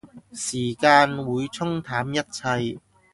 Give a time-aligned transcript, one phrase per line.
[0.33, 2.17] 時間會沖淡一
[2.73, 2.79] 切